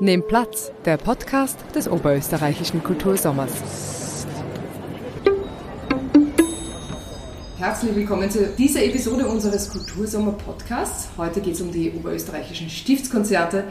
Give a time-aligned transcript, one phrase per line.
[0.00, 3.50] Nehmt Platz, der Podcast des Oberösterreichischen Kultursommers.
[7.56, 11.08] Herzlich willkommen zu dieser Episode unseres Kultursommer-Podcasts.
[11.16, 13.64] Heute geht es um die oberösterreichischen Stiftskonzerte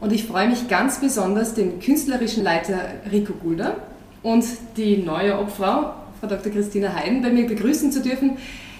[0.00, 2.78] und ich freue mich ganz besonders, den künstlerischen Leiter
[3.10, 3.76] Rico Gulder
[4.22, 4.44] und
[4.76, 6.52] die neue Obfrau, Frau Dr.
[6.52, 8.36] Christina Heiden, bei mir begrüßen zu dürfen.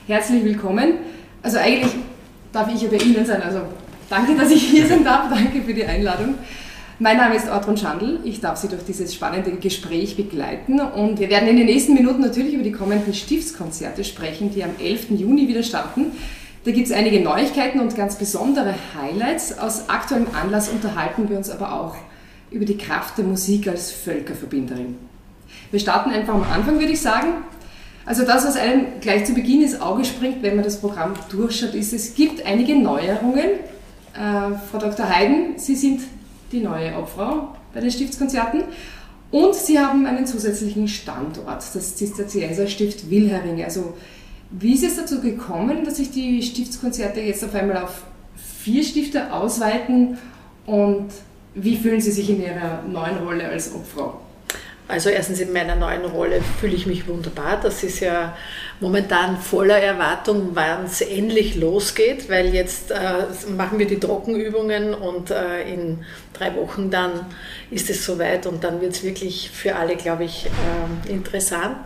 [0.07, 0.95] Herzlich willkommen.
[1.43, 1.93] Also eigentlich
[2.53, 3.61] darf ich ja bei Ihnen sein, also
[4.09, 6.35] danke, dass ich hier sein darf, danke für die Einladung.
[6.99, 8.21] Mein Name ist Ortrun Schandl.
[8.25, 12.21] Ich darf Sie durch dieses spannende Gespräch begleiten und wir werden in den nächsten Minuten
[12.21, 15.11] natürlich über die kommenden Stiftskonzerte sprechen, die am 11.
[15.13, 16.13] Juni wieder starten.
[16.65, 19.59] Da gibt es einige Neuigkeiten und ganz besondere Highlights.
[19.59, 21.95] Aus aktuellem Anlass unterhalten wir uns aber auch
[22.51, 24.97] über die Kraft der Musik als Völkerverbinderin.
[25.71, 27.29] Wir starten einfach am Anfang, würde ich sagen.
[28.05, 31.75] Also das, was einem gleich zu Beginn ins Auge springt, wenn man das Programm durchschaut,
[31.75, 33.51] ist, es gibt einige Neuerungen.
[34.15, 35.09] Äh, Frau Dr.
[35.09, 36.03] Heiden, Sie sind
[36.53, 38.65] die neue Obfrau bei den Stiftskonzerten.
[39.31, 43.65] Und sie haben einen zusätzlichen Standort, das Zisterzienserstift Wilheringe.
[43.65, 43.95] Also
[44.51, 48.03] wie ist es dazu gekommen, dass sich die Stiftskonzerte jetzt auf einmal auf
[48.37, 50.19] vier Stifte ausweiten
[50.67, 51.09] und
[51.55, 54.21] wie fühlen Sie sich in Ihrer neuen Rolle als Obfrau?
[54.91, 57.61] Also erstens in meiner neuen Rolle fühle ich mich wunderbar.
[57.63, 58.37] Das ist ja
[58.81, 65.31] momentan voller Erwartung, wann es endlich losgeht, weil jetzt äh, machen wir die Trockenübungen und
[65.31, 67.27] äh, in drei Wochen dann
[67.71, 71.77] ist es soweit und dann wird es wirklich für alle, glaube ich, äh, interessant.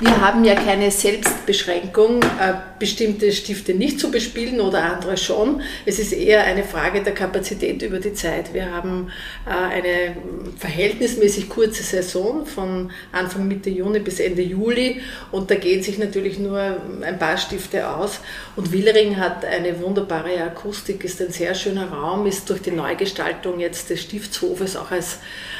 [0.00, 5.60] Wir haben ja keine Selbstbeschränkung, äh, bestimmte Stifte nicht zu bespielen oder andere schon.
[5.84, 8.54] Es ist eher eine Frage der Kapazität über die Zeit.
[8.54, 9.10] Wir haben
[9.46, 10.16] äh, eine
[10.58, 16.38] verhältnismäßig kurze Saison von Anfang Mitte Juni bis Ende Juli und da gehen sich natürlich
[16.38, 18.20] nur ein paar Stifte aus.
[18.56, 23.60] Und Willering hat eine wunderbare Akustik, ist ein sehr schöner Raum, ist durch die Neugestaltung
[23.60, 25.18] jetzt des Stiftshofes auch als,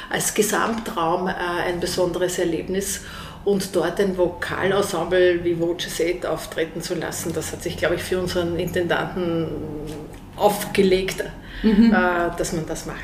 [0.09, 1.35] als Gesamtraum äh,
[1.67, 3.03] ein besonderes Erlebnis
[3.45, 8.03] und dort ein Vokalensemble wie Voce 8 auftreten zu lassen, das hat sich, glaube ich,
[8.03, 9.49] für unseren Intendanten
[10.37, 11.25] aufgelegt,
[11.63, 11.93] mhm.
[11.93, 12.99] äh, dass man das macht.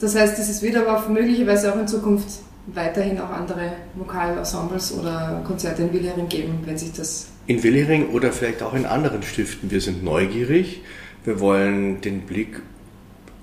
[0.00, 2.28] Das heißt, es wird aber auch möglicherweise auch in Zukunft
[2.66, 7.28] weiterhin auch andere Vokalensembles oder Konzerte in Willhering geben, wenn sich das...
[7.46, 9.70] In Willhering oder vielleicht auch in anderen Stiften.
[9.70, 10.82] Wir sind neugierig,
[11.24, 12.60] wir wollen den Blick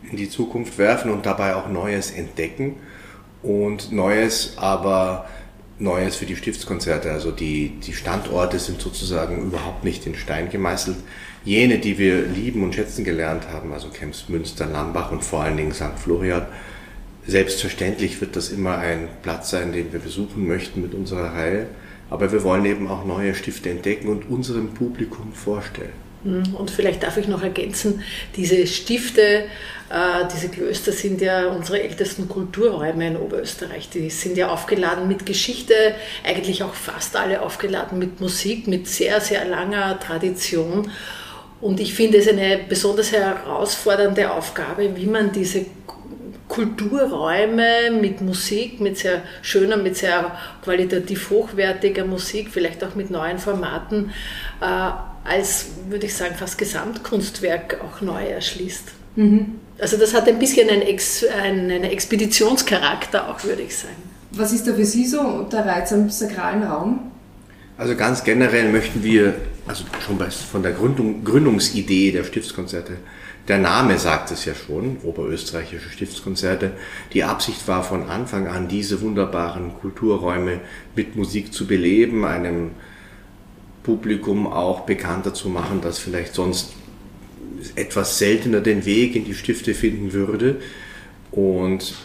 [0.10, 2.76] in die Zukunft werfen und dabei auch Neues entdecken
[3.46, 5.26] und Neues, aber
[5.78, 7.12] Neues für die Stiftskonzerte.
[7.12, 10.98] Also die, die Standorte sind sozusagen überhaupt nicht in Stein gemeißelt.
[11.44, 15.58] Jene, die wir lieben und schätzen gelernt haben, also Kemps, Münster, Lambach und vor allen
[15.58, 15.98] Dingen St.
[15.98, 16.48] Florian,
[17.28, 21.68] selbstverständlich wird das immer ein Platz sein, den wir besuchen möchten mit unserer Reihe.
[22.10, 26.06] Aber wir wollen eben auch neue Stifte entdecken und unserem Publikum vorstellen.
[26.26, 28.02] Hm, und vielleicht darf ich noch ergänzen,
[28.36, 29.46] diese Stifte,
[29.90, 33.90] äh, diese Klöster sind ja unsere ältesten Kulturräume in Oberösterreich.
[33.90, 35.74] Die sind ja aufgeladen mit Geschichte,
[36.26, 40.92] eigentlich auch fast alle aufgeladen mit Musik, mit sehr, sehr langer Tradition.
[41.62, 45.68] Und ich finde es eine besonders herausfordernde Aufgabe, wie man diese
[46.48, 53.38] Kulturräume mit Musik, mit sehr schöner, mit sehr qualitativ hochwertiger Musik, vielleicht auch mit neuen
[53.38, 54.12] Formaten,
[54.62, 54.92] äh,
[55.26, 58.84] als, würde ich sagen, fast Gesamtkunstwerk auch neu erschließt.
[59.16, 59.56] Mhm.
[59.80, 63.96] Also das hat ein bisschen einen, Ex, einen, Expeditionscharakter auch, würde ich sagen.
[64.32, 67.12] Was ist da für Sie so der Reiz am sakralen Raum?
[67.78, 69.36] Also ganz generell möchten wir,
[69.68, 70.18] also schon
[70.52, 72.94] von der Gründung, Gründungsidee der Stiftskonzerte,
[73.48, 76.72] der Name sagt es ja schon, Oberösterreichische Stiftskonzerte.
[77.14, 80.62] Die Absicht war von Anfang an, diese wunderbaren Kulturräume
[80.96, 82.72] mit Musik zu beleben, einem
[83.86, 86.74] Publikum auch bekannter zu machen, das vielleicht sonst
[87.76, 90.58] etwas seltener den Weg in die Stifte finden würde.
[91.32, 91.96] Und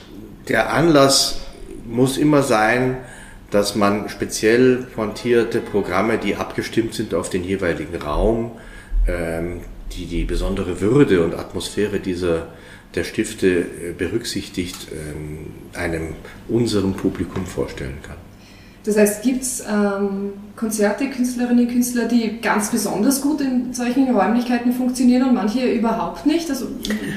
[0.49, 1.41] der Anlass
[1.87, 2.99] muss immer sein,
[3.51, 8.53] dass man speziell pointierte Programme, die abgestimmt sind auf den jeweiligen Raum,
[9.09, 9.61] ähm,
[9.93, 12.49] die die besondere Würde und Atmosphäre dieser
[12.95, 16.15] der Stifte äh, berücksichtigt, ähm, einem
[16.49, 18.30] unserem Publikum vorstellen kann.
[18.85, 24.15] Das heißt, gibt es ähm, Konzerte, Künstlerinnen und Künstler, die ganz besonders gut in solchen
[24.15, 26.49] Räumlichkeiten funktionieren und manche überhaupt nicht?
[26.49, 26.67] Also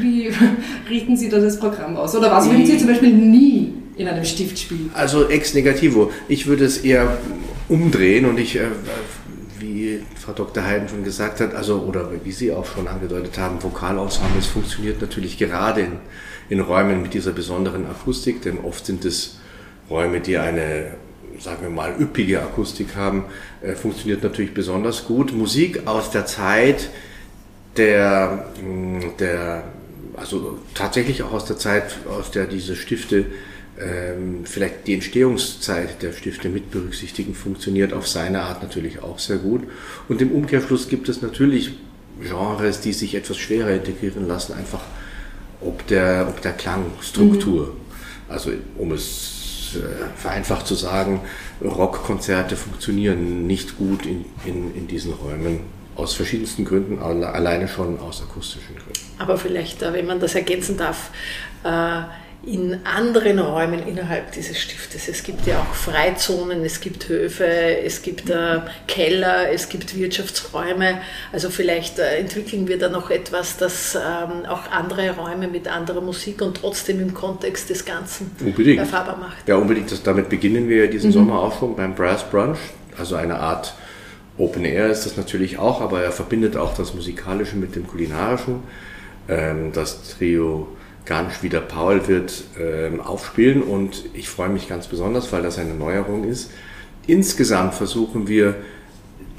[0.01, 0.29] wie
[0.89, 2.15] richten Sie da das Programm aus?
[2.15, 4.91] Oder was würden Sie zum Beispiel nie in einem Stift spielen?
[4.93, 6.11] Also ex negativo.
[6.27, 7.17] Ich würde es eher
[7.69, 8.67] umdrehen und ich, äh,
[9.59, 10.65] wie Frau Dr.
[10.65, 15.37] Heiden schon gesagt hat, also oder wie Sie auch schon angedeutet haben, Vokalensembles funktioniert natürlich
[15.37, 15.91] gerade in,
[16.49, 19.37] in Räumen mit dieser besonderen Akustik, denn oft sind es
[19.89, 20.95] Räume, die eine,
[21.43, 23.25] sagen wir mal, üppige Akustik haben,
[23.61, 25.33] äh, funktioniert natürlich besonders gut.
[25.33, 26.89] Musik aus der Zeit
[27.75, 28.45] der,
[29.19, 29.63] der,
[30.15, 33.25] also tatsächlich auch aus der Zeit, aus der diese Stifte
[33.79, 39.37] ähm, vielleicht die Entstehungszeit der Stifte mit berücksichtigen, funktioniert auf seine Art natürlich auch sehr
[39.37, 39.63] gut.
[40.07, 41.71] Und im Umkehrschluss gibt es natürlich
[42.21, 44.81] Genres, die sich etwas schwerer integrieren lassen, einfach
[45.59, 47.67] ob der, ob der Klangstruktur.
[47.67, 48.31] Mhm.
[48.31, 49.32] Also um es
[50.15, 51.21] vereinfacht zu sagen,
[51.63, 55.61] Rockkonzerte funktionieren nicht gut in, in, in diesen Räumen
[55.95, 58.93] aus verschiedensten Gründen, alleine schon aus akustischen Gründen.
[59.19, 61.11] Aber vielleicht, äh, wenn man das ergänzen darf,
[61.63, 62.01] äh,
[62.45, 65.07] in anderen Räumen innerhalb dieses Stiftes.
[65.07, 70.99] Es gibt ja auch Freizonen, es gibt Höfe, es gibt äh, Keller, es gibt Wirtschaftsräume.
[71.31, 76.01] Also vielleicht äh, entwickeln wir da noch etwas, das ähm, auch andere Räume mit anderer
[76.01, 78.79] Musik und trotzdem im Kontext des Ganzen unbedingt.
[78.79, 79.47] erfahrbar macht.
[79.47, 79.89] Ja, unbedingt.
[79.91, 81.13] Das, damit beginnen wir diesen mhm.
[81.13, 82.59] Sommer auch schon beim Brass Brunch,
[82.97, 83.73] also eine Art
[84.37, 88.63] Open Air ist das natürlich auch, aber er verbindet auch das Musikalische mit dem Kulinarischen.
[89.29, 90.67] Ähm, das Trio
[91.05, 95.73] Garnisch wieder Paul wird ähm, aufspielen und ich freue mich ganz besonders, weil das eine
[95.73, 96.51] Neuerung ist.
[97.07, 98.55] Insgesamt versuchen wir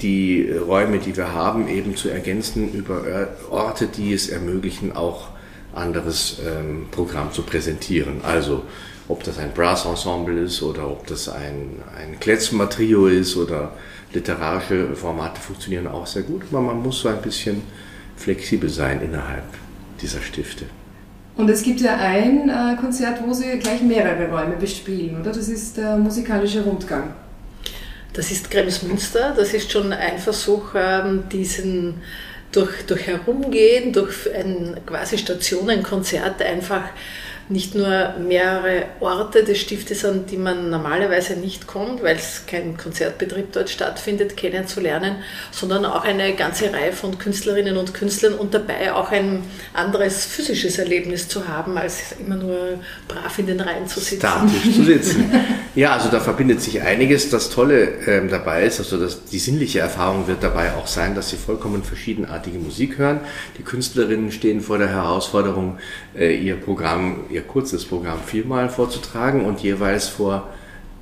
[0.01, 3.03] die Räume, die wir haben, eben zu ergänzen über
[3.49, 5.29] Orte, die es ermöglichen, auch
[5.73, 8.21] anderes ähm, Programm zu präsentieren.
[8.23, 8.63] Also
[9.07, 13.73] ob das ein Brass-Ensemble ist oder ob das ein, ein Kletzmer-Trio ist oder
[14.13, 17.61] literarische Formate funktionieren auch sehr gut, aber man muss so ein bisschen
[18.15, 19.43] flexibel sein innerhalb
[20.01, 20.65] dieser Stifte.
[21.37, 25.31] Und es gibt ja ein äh, Konzert, wo Sie gleich mehrere Räume bespielen, oder?
[25.31, 27.13] Das ist der musikalische Rundgang.
[28.13, 29.33] Das ist Kremsmünster.
[29.35, 31.95] Das ist schon ein Versuch, ähm, diesen
[32.53, 36.83] durch, durch Herumgehen, durch ein quasi Stationenkonzert einfach
[37.47, 42.75] nicht nur mehrere Orte des Stiftes, an die man normalerweise nicht kommt, weil es kein
[42.75, 45.17] Konzertbetrieb dort stattfindet, kennenzulernen,
[45.51, 49.43] sondern auch eine ganze Reihe von Künstlerinnen und Künstlern und dabei auch ein
[49.73, 54.19] anderes physisches Erlebnis zu haben, als immer nur brav in den Reihen zu sitzen.
[54.19, 55.31] Statisch zu sitzen.
[55.75, 57.29] Ja, also da verbindet sich einiges.
[57.29, 61.29] Das Tolle ähm, dabei ist, also das, die sinnliche Erfahrung wird dabei auch sein, dass
[61.29, 63.19] sie vollkommen verschiedenartige Musik hören.
[63.57, 65.77] Die Künstlerinnen stehen vor der Herausforderung,
[66.17, 70.49] ihr Programm ihr kurzes Programm viermal vorzutragen und jeweils vor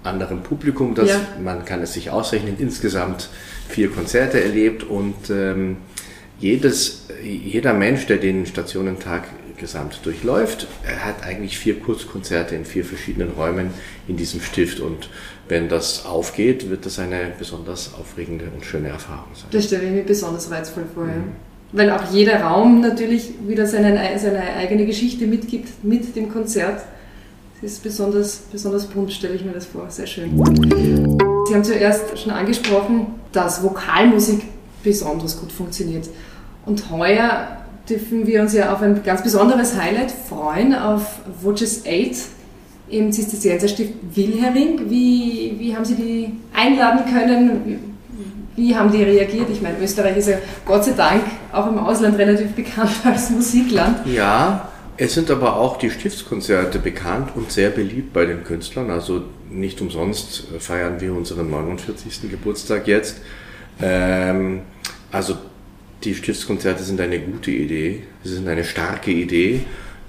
[0.04, 0.96] anderem Publikum.
[0.96, 1.20] Das, ja.
[1.42, 3.30] Man kann es sich ausrechnen, insgesamt
[3.70, 5.78] vier Konzerte erlebt und ähm,
[6.40, 9.24] jedes, jeder Mensch, der den Stationentag
[9.58, 10.68] gesamt durchläuft,
[11.00, 13.70] hat eigentlich vier Kurzkonzerte in vier verschiedenen Räumen
[14.08, 15.10] in diesem Stift und
[15.48, 19.48] wenn das aufgeht, wird das eine besonders aufregende und schöne Erfahrung sein.
[19.52, 21.06] Das stelle ich mir besonders reizvoll vor.
[21.06, 26.84] Mhm weil auch jeder Raum natürlich wieder seine, seine eigene Geschichte mitgibt mit dem Konzert.
[27.62, 29.90] Das ist besonders, besonders bunt, stelle ich mir das vor.
[29.90, 30.32] Sehr schön.
[31.48, 34.42] Sie haben zuerst schon angesprochen, dass Vokalmusik
[34.84, 36.10] besonders gut funktioniert.
[36.66, 37.58] Und heuer
[37.90, 42.16] dürfen wir uns ja auf ein ganz besonderes Highlight freuen, auf Voices 8
[42.90, 44.90] im Zisterzienserstift Wilhering.
[44.90, 47.93] Wie, wie haben Sie die einladen können?
[48.56, 49.50] Wie haben die reagiert?
[49.52, 54.06] Ich meine, Österreich ist ja Gott sei Dank auch im Ausland relativ bekannt als Musikland.
[54.06, 58.92] Ja, es sind aber auch die Stiftskonzerte bekannt und sehr beliebt bei den Künstlern.
[58.92, 62.30] Also nicht umsonst feiern wir unseren 49.
[62.30, 63.22] Geburtstag jetzt.
[63.82, 64.62] Ähm,
[65.12, 65.36] also
[66.04, 69.62] die Stiftskonzerte sind eine gute Idee, sie sind eine starke Idee,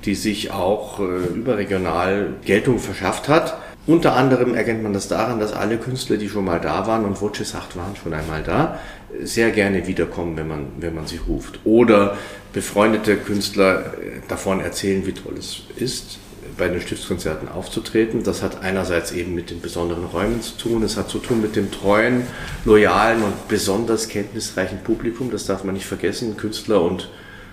[0.04, 3.59] die sich auch äh, überregional Geltung verschafft hat.
[3.87, 7.19] Unter anderem erkennt man das daran, dass alle Künstler, die schon mal da waren und
[7.19, 8.79] Voce sagt, waren schon einmal da,
[9.23, 11.61] sehr gerne wiederkommen, wenn man, wenn man sie ruft.
[11.64, 12.17] Oder
[12.53, 16.19] befreundete Künstler äh, davon erzählen, wie toll es ist,
[16.57, 18.23] bei den Stiftskonzerten aufzutreten.
[18.23, 21.55] Das hat einerseits eben mit den besonderen Räumen zu tun, es hat zu tun mit
[21.55, 22.23] dem treuen,
[22.64, 25.31] loyalen und besonders kenntnisreichen Publikum.
[25.31, 26.37] Das darf man nicht vergessen.
[26.38, 27.11] Künstler und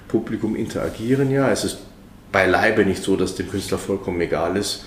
[0.08, 1.52] Publikum interagieren ja.
[1.52, 1.80] Es ist
[2.32, 4.86] beileibe nicht so, dass dem Künstler vollkommen egal ist,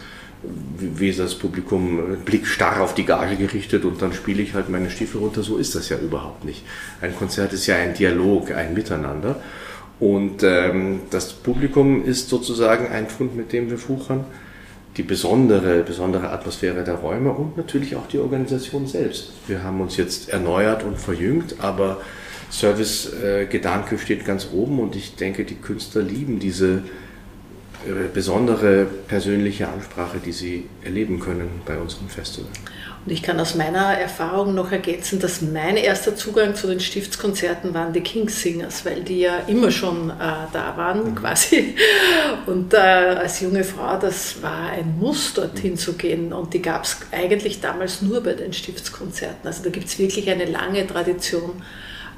[0.78, 4.68] wie ist das Publikum Blick starr auf die Gage gerichtet und dann spiele ich halt
[4.68, 5.42] meine Stiefel runter.
[5.42, 6.64] So ist das ja überhaupt nicht.
[7.00, 9.36] Ein Konzert ist ja ein Dialog, ein Miteinander.
[10.00, 14.24] Und ähm, das Publikum ist sozusagen ein Fund, mit dem wir fuchern.
[14.96, 19.32] Die besondere, besondere Atmosphäre der Räume und natürlich auch die Organisation selbst.
[19.48, 22.00] Wir haben uns jetzt erneuert und verjüngt, aber
[22.50, 26.82] Service-Gedanke steht ganz oben und ich denke, die Künstler lieben diese
[28.12, 32.50] besondere persönliche Ansprache, die Sie erleben können bei unserem Festival.
[33.04, 37.74] Und ich kann aus meiner Erfahrung noch ergänzen, dass mein erster Zugang zu den Stiftskonzerten
[37.74, 40.12] waren die Kingsingers, weil die ja immer schon äh,
[40.52, 41.14] da waren mhm.
[41.14, 41.74] quasi.
[42.46, 46.32] Und äh, als junge Frau, das war ein Muss, dorthin zu gehen.
[46.32, 49.46] Und die gab es eigentlich damals nur bei den Stiftskonzerten.
[49.46, 51.62] Also da gibt es wirklich eine lange Tradition,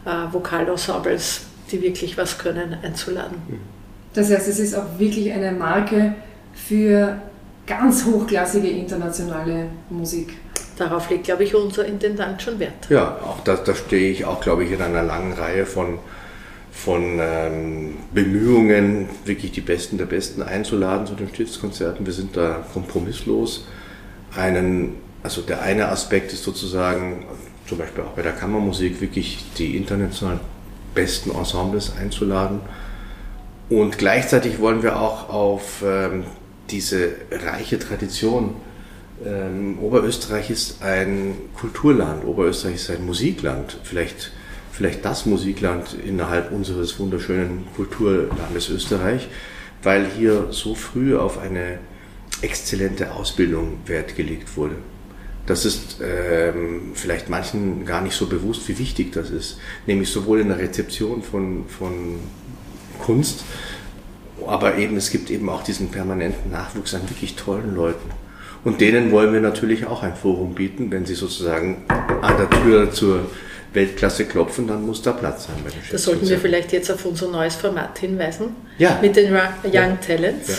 [0.04, 1.40] äh, Vokalensembles,
[1.72, 3.38] die wirklich was können, einzuladen.
[3.48, 3.75] Mhm.
[4.16, 6.14] Das heißt, es ist auch wirklich eine Marke
[6.54, 7.20] für
[7.66, 10.38] ganz hochklassige internationale Musik.
[10.78, 12.88] Darauf legt, glaube ich, unser Intendant schon Wert.
[12.88, 15.98] Ja, auch da, da stehe ich auch, glaube ich, in einer langen Reihe von,
[16.72, 22.06] von ähm, Bemühungen, wirklich die Besten der Besten einzuladen zu den Stiftskonzerten.
[22.06, 23.66] Wir sind da kompromisslos.
[24.34, 27.26] Einen, also der eine Aspekt ist sozusagen,
[27.66, 30.40] zum Beispiel auch bei der Kammermusik, wirklich die international
[30.94, 32.60] besten Ensembles einzuladen.
[33.68, 36.24] Und gleichzeitig wollen wir auch auf ähm,
[36.70, 38.54] diese reiche Tradition
[39.24, 44.32] ähm, Oberösterreich ist ein Kulturland, Oberösterreich ist ein Musikland, vielleicht,
[44.72, 49.28] vielleicht das Musikland innerhalb unseres wunderschönen Kulturlandes Österreich,
[49.82, 51.78] weil hier so früh auf eine
[52.42, 54.74] exzellente Ausbildung Wert gelegt wurde.
[55.46, 60.40] Das ist ähm, vielleicht manchen gar nicht so bewusst, wie wichtig das ist, nämlich sowohl
[60.40, 62.18] in der Rezeption von, von
[62.98, 63.44] Kunst,
[64.46, 68.10] aber eben es gibt eben auch diesen permanenten Nachwuchs an wirklich tollen Leuten.
[68.64, 70.90] Und denen wollen wir natürlich auch ein Forum bieten.
[70.90, 73.30] Wenn sie sozusagen an der Tür zur
[73.72, 75.54] Weltklasse klopfen, dann muss da Platz sein.
[75.62, 78.56] Bei den da sollten wir vielleicht jetzt auf unser neues Format hinweisen.
[78.78, 78.98] Ja.
[79.00, 79.96] Mit den Young ja.
[80.04, 80.48] Talents.
[80.48, 80.54] Ja.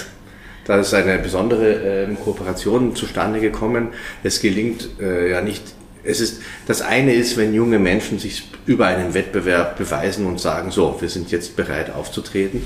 [0.64, 3.90] Da ist eine besondere äh, Kooperation zustande gekommen.
[4.24, 5.64] Es gelingt äh, ja nicht
[6.08, 10.72] es ist, das eine ist, wenn junge Menschen sich über einen Wettbewerb beweisen und sagen,
[10.72, 12.64] so, wir sind jetzt bereit aufzutreten.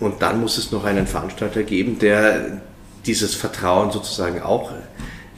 [0.00, 2.62] Und dann muss es noch einen Veranstalter geben, der
[3.04, 4.72] dieses Vertrauen sozusagen auch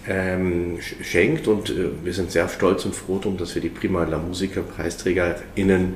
[0.07, 4.05] ähm, schenkt und äh, wir sind sehr stolz und froh darum, dass wir die Prima
[4.05, 5.95] La Musica PreisträgerInnen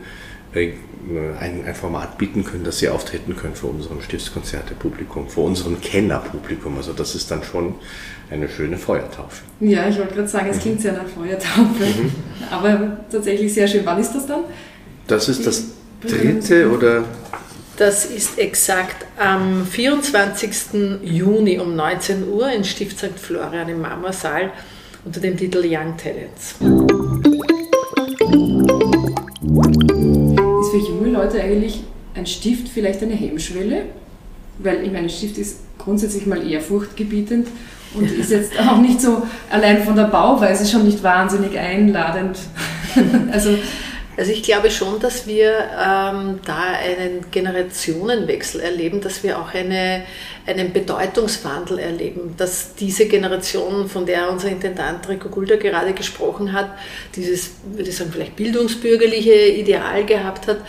[0.56, 6.76] ein, ein, Format bieten können, dass sie auftreten können für unserem Stiftskonzerte-Publikum, für unserem Kennerpublikum.
[6.76, 7.74] Also das ist dann schon
[8.30, 9.42] eine schöne Feuertaufe.
[9.60, 12.12] Ja, ich wollte gerade sagen, es klingt sehr nach Feuertaufe, mhm.
[12.50, 13.82] aber tatsächlich sehr schön.
[13.84, 14.40] Wann ist das dann?
[15.06, 15.64] Das ist das
[16.00, 17.04] dritte oder
[17.76, 21.00] das ist exakt am 24.
[21.02, 23.18] Juni um 19 Uhr in Stift St.
[23.20, 24.50] Florian im Marmorsaal
[25.04, 26.85] unter dem Titel Young Talents.
[30.80, 31.82] Für junge Leute eigentlich
[32.14, 33.86] ein Stift vielleicht eine Hemmschwelle?
[34.58, 37.48] Weil ich meine, ein Stift ist grundsätzlich mal eher furchtgebietend
[37.94, 42.38] und ist jetzt auch nicht so allein von der Bauweise schon nicht wahnsinnig einladend.
[43.32, 43.50] also
[44.16, 50.04] also ich glaube schon, dass wir ähm, da einen Generationenwechsel erleben, dass wir auch eine,
[50.46, 56.70] einen Bedeutungswandel erleben, dass diese Generation, von der unser Intendant Rico Gulda gerade gesprochen hat,
[57.14, 60.60] dieses, würde ich sagen, vielleicht bildungsbürgerliche Ideal gehabt hat,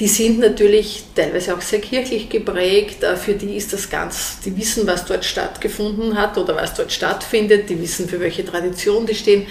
[0.00, 3.04] die sind natürlich teilweise auch sehr kirchlich geprägt.
[3.04, 6.90] Äh, für die ist das ganz, die wissen, was dort stattgefunden hat oder was dort
[6.90, 9.46] stattfindet, die wissen, für welche Tradition die stehen.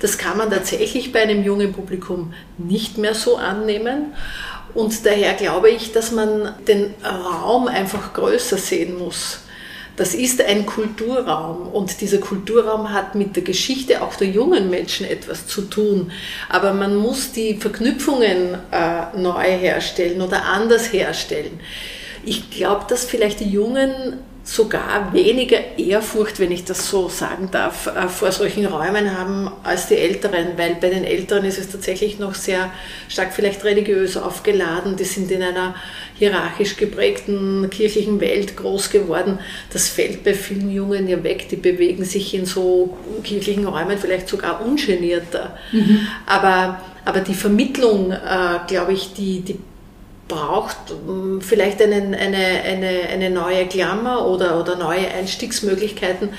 [0.00, 4.12] Das kann man tatsächlich bei einem jungen Publikum nicht nicht mehr so annehmen.
[4.74, 9.40] Und daher glaube ich, dass man den Raum einfach größer sehen muss.
[9.96, 15.06] Das ist ein Kulturraum und dieser Kulturraum hat mit der Geschichte auch der jungen Menschen
[15.06, 16.10] etwas zu tun.
[16.48, 21.60] Aber man muss die Verknüpfungen äh, neu herstellen oder anders herstellen.
[22.24, 27.86] Ich glaube, dass vielleicht die Jungen sogar weniger Ehrfurcht, wenn ich das so sagen darf,
[27.86, 32.18] äh, vor solchen Räumen haben als die Älteren, weil bei den Älteren ist es tatsächlich
[32.18, 32.70] noch sehr
[33.08, 34.96] stark vielleicht religiös aufgeladen.
[34.96, 35.76] Die sind in einer
[36.18, 39.38] hierarchisch geprägten kirchlichen Welt groß geworden.
[39.72, 41.48] Das fällt bei vielen Jungen ja weg.
[41.48, 45.56] Die bewegen sich in so kirchlichen Räumen vielleicht sogar ungenierter.
[45.70, 46.06] Mhm.
[46.26, 48.18] Aber, aber die Vermittlung, äh,
[48.66, 49.58] glaube ich, die, die
[50.32, 56.30] braucht ähm, vielleicht einen, eine, eine, eine neue Klammer oder, oder neue Einstiegsmöglichkeiten.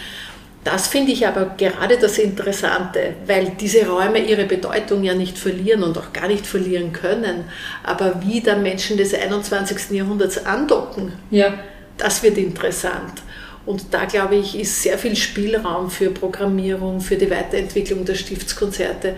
[0.64, 5.84] Das finde ich aber gerade das Interessante, weil diese Räume ihre Bedeutung ja nicht verlieren
[5.84, 7.44] und auch gar nicht verlieren können.
[7.84, 9.92] Aber wie da Menschen des 21.
[9.92, 11.54] Jahrhunderts andocken, ja.
[11.98, 13.22] das wird interessant.
[13.66, 19.16] Und da glaube ich, ist sehr viel Spielraum für Programmierung, für die Weiterentwicklung der Stiftskonzerte.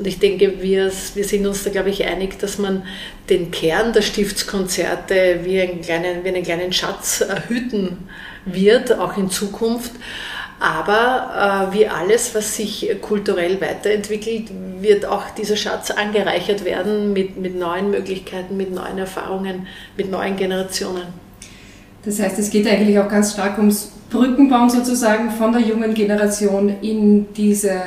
[0.00, 2.84] Und ich denke, wir, wir sind uns da, glaube ich, einig, dass man
[3.28, 8.08] den Kern der Stiftskonzerte wie einen kleinen, wie einen kleinen Schatz hüten
[8.46, 9.92] wird, auch in Zukunft.
[10.58, 14.44] Aber äh, wie alles, was sich kulturell weiterentwickelt,
[14.80, 19.66] wird auch dieser Schatz angereichert werden mit, mit neuen Möglichkeiten, mit neuen Erfahrungen,
[19.98, 21.08] mit neuen Generationen.
[22.06, 26.74] Das heißt, es geht eigentlich auch ganz stark ums Brückenbauen sozusagen von der jungen Generation
[26.80, 27.82] in diese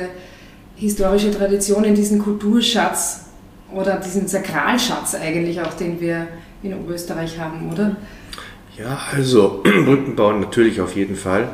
[0.76, 3.26] historische Tradition, in diesen Kulturschatz
[3.72, 6.28] oder diesen Sakralschatz eigentlich auch, den wir
[6.62, 7.96] in Oberösterreich haben, oder?
[8.78, 11.48] Ja, also Brückenbauen natürlich auf jeden Fall.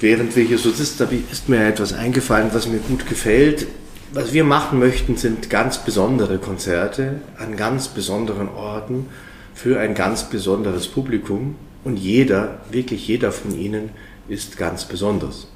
[0.00, 3.66] Während wir hier so sitzen, ist mir etwas eingefallen, was mir gut gefällt.
[4.12, 9.06] Was wir machen möchten, sind ganz besondere Konzerte an ganz besonderen Orten
[9.54, 11.54] für ein ganz besonderes Publikum.
[11.84, 13.90] Und jeder, wirklich jeder von ihnen
[14.28, 15.46] ist ganz besonders.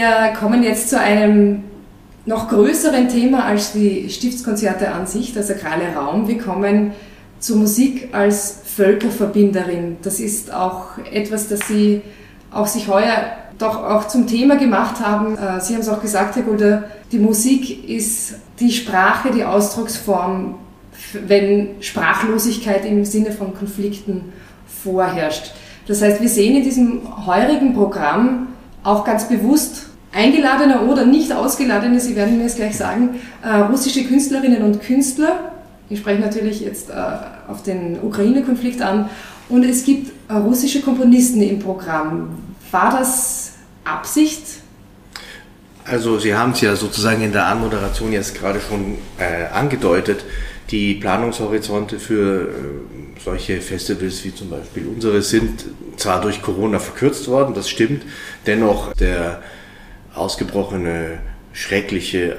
[0.00, 1.62] Wir kommen jetzt zu einem
[2.24, 6.26] noch größeren Thema als die Stiftskonzerte an sich, der sakrale Raum.
[6.26, 6.92] Wir kommen
[7.38, 9.98] zur Musik als Völkerverbinderin.
[10.00, 12.00] Das ist auch etwas, das Sie
[12.50, 13.26] auch sich heuer
[13.58, 15.36] doch auch zum Thema gemacht haben.
[15.36, 20.54] Äh, Sie haben es auch gesagt, Herr Gulder, die Musik ist die Sprache, die Ausdrucksform,
[21.26, 24.32] wenn Sprachlosigkeit im Sinne von Konflikten
[24.82, 25.52] vorherrscht.
[25.86, 28.46] Das heißt, wir sehen in diesem heurigen Programm
[28.82, 34.04] auch ganz bewusst eingeladene oder nicht ausgeladene, Sie werden mir es gleich sagen, äh, russische
[34.04, 35.52] Künstlerinnen und Künstler.
[35.88, 36.94] Ich spreche natürlich jetzt äh,
[37.48, 39.08] auf den Ukraine-Konflikt an.
[39.48, 42.38] Und es gibt äh, russische Komponisten im Programm.
[42.70, 43.52] War das
[43.84, 44.42] Absicht?
[45.84, 50.24] Also Sie haben es ja sozusagen in der Anmoderation jetzt gerade schon äh, angedeutet.
[50.70, 52.46] Die Planungshorizonte für äh,
[53.24, 55.64] solche Festivals wie zum Beispiel unsere sind
[55.96, 58.04] zwar durch Corona verkürzt worden, das stimmt,
[58.46, 59.42] dennoch der
[60.14, 61.18] ausgebrochene,
[61.52, 62.36] schreckliche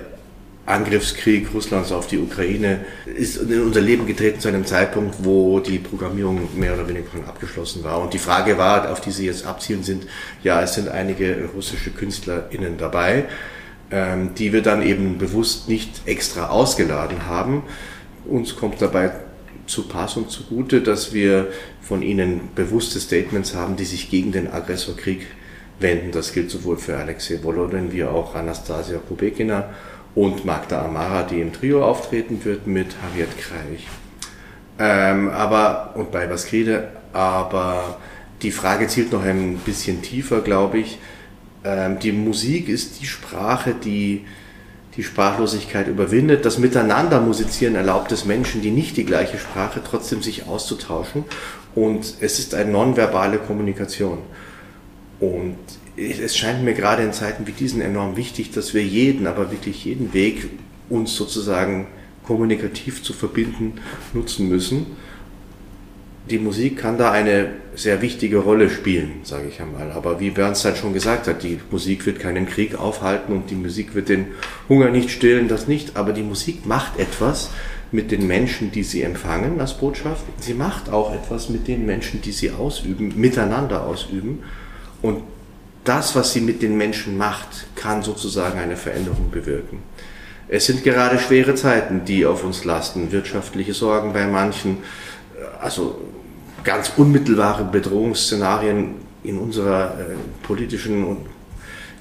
[0.65, 5.79] Angriffskrieg Russlands auf die Ukraine ist in unser Leben getreten zu einem Zeitpunkt, wo die
[5.79, 7.99] Programmierung mehr oder weniger schon abgeschlossen war.
[8.01, 10.05] Und die Frage war, auf die Sie jetzt abzielen, sind,
[10.43, 13.25] ja, es sind einige russische KünstlerInnen dabei,
[13.89, 17.63] ähm, die wir dann eben bewusst nicht extra ausgeladen haben.
[18.25, 19.11] Uns kommt dabei
[19.65, 21.47] zu Pass und zugute, dass wir
[21.81, 25.25] von ihnen bewusste Statements haben, die sich gegen den Aggressorkrieg
[25.81, 26.11] wenden.
[26.11, 29.69] Das gilt sowohl für Alexei Volodin wie auch Anastasia Kubekina
[30.15, 33.87] und Magda Amara, die im Trio auftreten wird mit Harriet Kreich.
[34.79, 37.97] Ähm, aber, und bei Baskrede, aber
[38.41, 40.99] die Frage zielt noch ein bisschen tiefer, glaube ich.
[41.63, 44.25] Ähm, die Musik ist die Sprache, die
[44.97, 46.45] die Sprachlosigkeit überwindet.
[46.45, 51.23] Das Miteinander musizieren erlaubt es Menschen, die nicht die gleiche Sprache, trotzdem sich auszutauschen.
[51.75, 54.17] Und es ist eine nonverbale Kommunikation.
[55.21, 55.55] Und
[55.95, 59.85] es scheint mir gerade in Zeiten wie diesen enorm wichtig, dass wir jeden, aber wirklich
[59.85, 60.49] jeden Weg,
[60.89, 61.87] uns sozusagen
[62.25, 63.73] kommunikativ zu verbinden,
[64.13, 64.87] nutzen müssen.
[66.29, 69.91] Die Musik kann da eine sehr wichtige Rolle spielen, sage ich einmal.
[69.91, 73.93] Aber wie Bernstein schon gesagt hat, die Musik wird keinen Krieg aufhalten und die Musik
[73.93, 74.27] wird den
[74.69, 75.97] Hunger nicht stillen, das nicht.
[75.97, 77.51] Aber die Musik macht etwas
[77.91, 80.23] mit den Menschen, die sie empfangen als Botschaft.
[80.39, 84.39] Sie macht auch etwas mit den Menschen, die sie ausüben, miteinander ausüben.
[85.01, 85.23] Und
[85.83, 89.79] das, was sie mit den Menschen macht, kann sozusagen eine Veränderung bewirken.
[90.47, 93.11] Es sind gerade schwere Zeiten, die auf uns lasten.
[93.11, 94.79] Wirtschaftliche Sorgen bei manchen,
[95.61, 95.99] also
[96.63, 101.25] ganz unmittelbare Bedrohungsszenarien in unserer äh, politischen und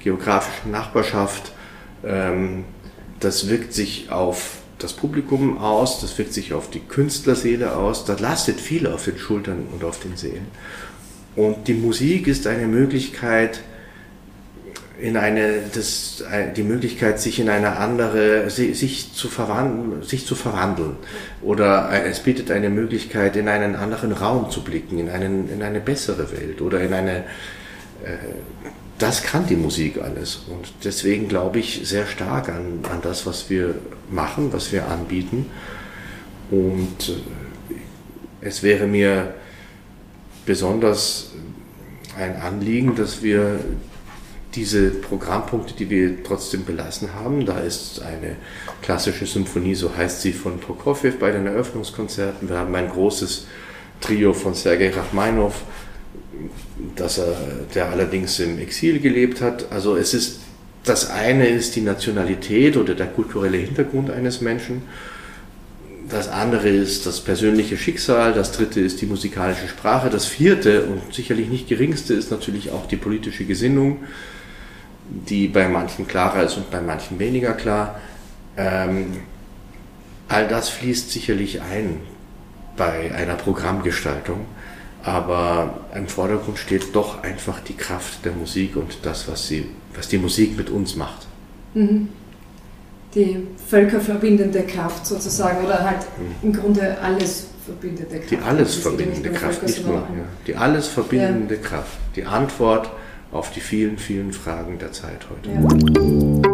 [0.02, 1.52] geografischen Nachbarschaft.
[2.04, 2.64] Ähm,
[3.20, 8.18] das wirkt sich auf das Publikum aus, das wirkt sich auf die Künstlerseele aus, das
[8.20, 10.46] lastet viel auf den Schultern und auf den Seelen.
[11.36, 13.60] Und die Musik ist eine Möglichkeit,
[15.00, 16.22] in eine, das,
[16.56, 20.96] die Möglichkeit, sich in eine andere, sich zu verwandeln, sich zu verwandeln.
[21.42, 25.80] Oder es bietet eine Möglichkeit, in einen anderen Raum zu blicken, in, einen, in eine
[25.80, 27.18] bessere Welt oder in eine,
[28.04, 28.16] äh,
[28.98, 30.42] das kann die Musik alles.
[30.48, 33.76] Und deswegen glaube ich sehr stark an, an das, was wir
[34.10, 35.46] machen, was wir anbieten.
[36.50, 39.34] Und äh, es wäre mir
[40.46, 41.30] besonders
[42.16, 43.60] ein Anliegen, dass wir
[44.54, 48.36] diese Programmpunkte, die wir trotzdem belassen haben, da ist eine
[48.82, 52.48] klassische Symphonie, so heißt sie, von Prokofjew bei den Eröffnungskonzerten.
[52.48, 53.46] Wir haben ein großes
[54.00, 55.54] Trio von Sergei Rachmaninow,
[56.96, 57.36] dass er,
[57.74, 59.70] der allerdings im Exil gelebt hat.
[59.70, 60.40] Also es ist,
[60.84, 64.82] das eine ist die Nationalität oder der kulturelle Hintergrund eines Menschen.
[66.10, 71.14] Das andere ist das persönliche Schicksal, das dritte ist die musikalische Sprache, das vierte und
[71.14, 73.98] sicherlich nicht geringste ist natürlich auch die politische Gesinnung
[75.10, 78.00] die bei manchen klarer ist und bei manchen weniger klar.
[78.56, 79.18] Ähm,
[80.28, 82.00] all das fließt sicherlich ein
[82.76, 84.46] bei einer Programmgestaltung,
[85.02, 90.08] aber im Vordergrund steht doch einfach die Kraft der Musik und das, was, sie, was
[90.08, 91.26] die Musik mit uns macht.
[91.74, 92.08] Mhm.
[93.14, 96.06] Die völkerverbindende Kraft sozusagen oder halt
[96.42, 98.30] im Grunde alles verbindende Kraft.
[98.30, 99.96] Die alles verbindende Kraft, nicht nur.
[99.96, 100.06] Ja.
[100.46, 101.60] Die alles verbindende ja.
[101.60, 101.98] Kraft.
[102.16, 102.90] Die Antwort
[103.32, 105.50] auf die vielen, vielen Fragen der Zeit heute.
[105.50, 106.50] Ja.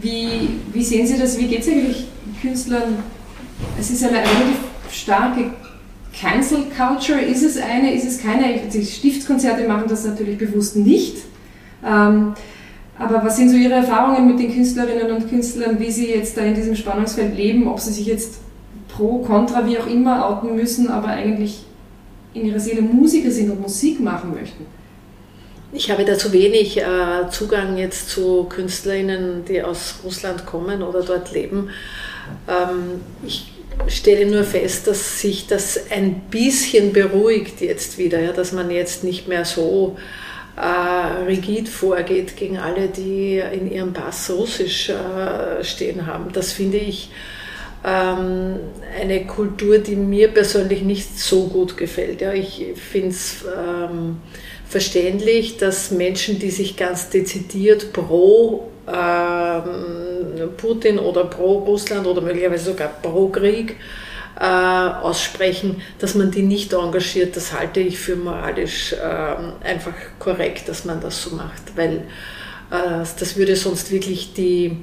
[0.00, 1.38] Wie, wie sehen Sie das?
[1.38, 2.08] Wie geht es eigentlich
[2.40, 2.98] Künstlern?
[3.78, 4.58] Es ist eine relativ
[4.90, 5.50] starke
[6.18, 7.20] Cancel Culture.
[7.20, 8.58] Ist es eine, ist es keine?
[8.72, 11.18] Die Stiftskonzerte machen das natürlich bewusst nicht.
[11.84, 12.34] Ähm,
[12.98, 16.42] aber was sind so Ihre Erfahrungen mit den Künstlerinnen und Künstlern, wie sie jetzt da
[16.42, 18.40] in diesem Spannungsfeld leben, ob sie sich jetzt
[18.88, 21.64] pro, contra, wie auch immer outen müssen, aber eigentlich
[22.34, 24.66] in ihrer Seele Musiker sind und Musik machen möchten?
[25.72, 31.02] Ich habe da zu wenig äh, Zugang jetzt zu Künstlerinnen, die aus Russland kommen oder
[31.02, 31.70] dort leben.
[32.46, 33.50] Ähm, ich
[33.88, 39.02] stelle nur fest, dass sich das ein bisschen beruhigt jetzt wieder, ja, dass man jetzt
[39.02, 39.96] nicht mehr so
[40.56, 46.32] äh, rigid vorgeht gegen alle, die in ihrem Pass Russisch äh, stehen haben.
[46.32, 47.10] Das finde ich
[47.84, 48.56] ähm,
[49.00, 52.20] eine Kultur, die mir persönlich nicht so gut gefällt.
[52.20, 54.20] Ja, ich finde es ähm,
[54.68, 62.70] verständlich, dass Menschen, die sich ganz dezidiert pro ähm, Putin oder pro Russland oder möglicherweise
[62.70, 63.76] sogar pro Krieg
[64.42, 70.68] äh, aussprechen, dass man die nicht engagiert, das halte ich für moralisch äh, einfach korrekt,
[70.68, 71.98] dass man das so macht, weil
[72.72, 74.78] äh, das würde sonst wirklich die,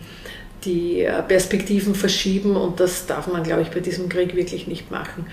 [0.63, 5.25] die Perspektiven verschieben und das darf man, glaube ich, bei diesem Krieg wirklich nicht machen.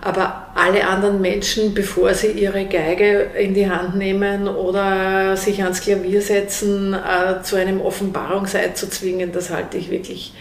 [0.00, 5.80] Aber alle anderen Menschen, bevor sie ihre Geige in die Hand nehmen oder sich ans
[5.80, 10.34] Klavier setzen, äh, zu einem Offenbarungseid zu zwingen, das halte ich wirklich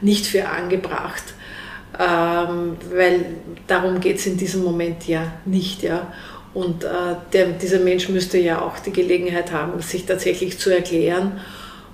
[0.00, 1.24] nicht für angebracht.
[1.98, 3.24] Ähm, weil
[3.66, 5.82] darum geht es in diesem Moment ja nicht.
[5.82, 6.12] Ja.
[6.54, 6.88] Und äh,
[7.32, 11.40] der, dieser Mensch müsste ja auch die Gelegenheit haben, sich tatsächlich zu erklären.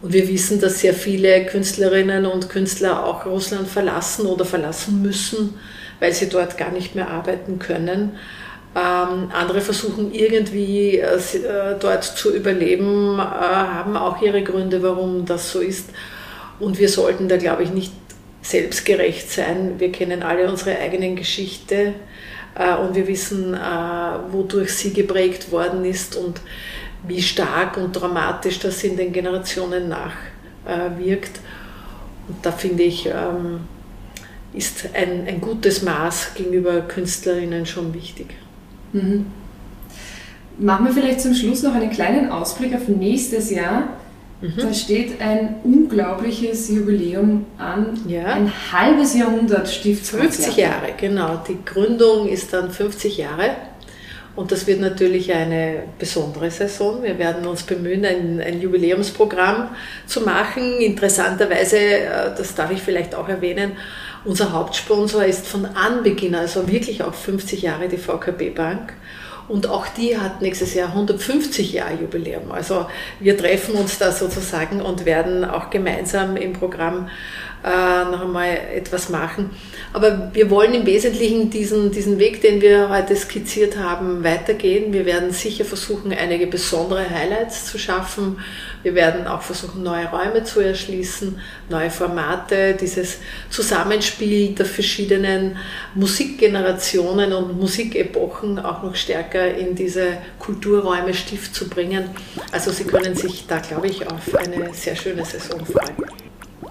[0.03, 5.55] Und wir wissen, dass sehr viele Künstlerinnen und Künstler auch Russland verlassen oder verlassen müssen
[6.01, 8.13] weil sie dort gar nicht mehr arbeiten können.
[8.75, 15.25] Ähm, andere versuchen irgendwie äh, äh, dort zu überleben, äh, haben auch ihre Gründe, warum
[15.25, 15.91] das so ist.
[16.61, 17.93] Und wir sollten da, glaube ich, nicht
[18.49, 19.75] selbstgerecht sein.
[19.79, 21.95] Wir kennen alle unsere eigenen Geschichte
[22.55, 23.59] äh, und wir wissen, äh,
[24.31, 26.41] wodurch sie geprägt worden ist und
[27.07, 31.41] wie stark und dramatisch das in den Generationen nachwirkt.
[32.29, 33.61] und da finde ich, ähm,
[34.53, 38.29] ist ein, ein gutes Maß gegenüber Künstlerinnen schon wichtig.
[38.93, 39.27] Mhm.
[40.59, 43.91] Machen wir vielleicht zum Schluss noch einen kleinen Ausblick auf nächstes Jahr.
[44.41, 44.53] Mhm.
[44.57, 47.99] Da steht ein unglaubliches Jubiläum an.
[48.07, 48.27] Ja.
[48.27, 50.35] Ein halbes Jahrhundert Stiftskonzert.
[50.35, 51.43] 50 Jahre, genau.
[51.49, 53.51] Die Gründung ist dann 50 Jahre.
[54.37, 57.03] Und das wird natürlich eine besondere Saison.
[57.03, 59.71] Wir werden uns bemühen, ein, ein, Jubiläumsprogramm
[60.07, 60.79] zu machen.
[60.79, 63.73] Interessanterweise, äh, das darf ich vielleicht auch erwähnen,
[64.27, 68.93] unser Hauptsponsor ist von Anbeginn, also wirklich auch 50 Jahre die VKB Bank.
[69.49, 72.51] Und auch die hat nächstes Jahr 150 Jahre Jubiläum.
[72.51, 72.87] Also
[73.21, 77.09] wir treffen uns da sozusagen und werden auch gemeinsam im Programm
[77.67, 79.51] noch einmal etwas machen.
[79.93, 84.93] Aber wir wollen im Wesentlichen diesen, diesen Weg, den wir heute skizziert haben, weitergehen.
[84.93, 88.39] Wir werden sicher versuchen, einige besondere Highlights zu schaffen.
[88.83, 93.19] Wir werden auch versuchen, neue Räume zu erschließen, neue Formate, dieses
[93.51, 95.57] Zusammenspiel der verschiedenen
[95.95, 102.11] Musikgenerationen und Musikepochen auch noch stärker in diese Kulturräume Stift zu bringen.
[102.53, 106.26] Also Sie können sich da, glaube ich, auf eine sehr schöne Saison freuen.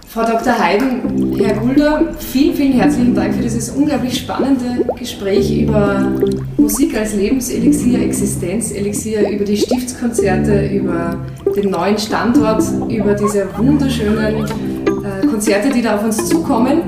[0.08, 0.58] Frau Dr.
[0.58, 6.12] Heiden, Herr Gulder, vielen, vielen herzlichen Dank für dieses unglaublich spannende Gespräch über
[6.58, 11.18] Musik als Lebenselixier, Existenzelixier, über die Stiftskonzerte, über
[11.56, 16.84] den neuen Standort, über diese wunderschönen äh, Konzerte, die da auf uns zukommen.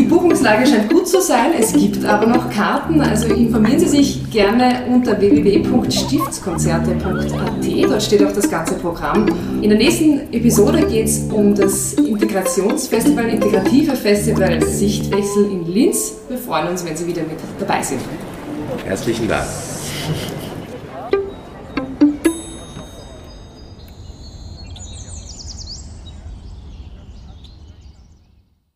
[0.00, 4.30] Die Buchungslage scheint gut zu sein, es gibt aber noch Karten, also informieren Sie sich
[4.30, 9.26] gerne unter www.stiftskonzerte.at, dort steht auch das ganze Programm.
[9.60, 16.14] In der nächsten Episode geht es um das Integrationsfestival, Integrative Festival Sichtwechsel in Linz.
[16.30, 18.00] Wir freuen uns, wenn Sie wieder mit dabei sind.
[18.86, 19.44] Herzlichen Dank.